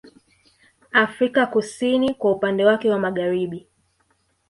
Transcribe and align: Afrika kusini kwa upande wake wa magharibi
Afrika 0.93 1.45
kusini 1.45 2.13
kwa 2.13 2.31
upande 2.31 2.65
wake 2.65 2.89
wa 2.89 2.99
magharibi 2.99 3.67